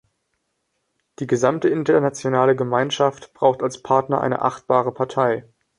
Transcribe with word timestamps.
Die 1.19 1.27
gesamte 1.27 1.69
internationale 1.69 2.55
Gemeinschaft 2.55 3.35
braucht 3.35 3.61
als 3.61 3.83
Partner 3.83 4.19
eine 4.21 4.41
achtbare 4.41 4.91
Partei. 4.91 5.45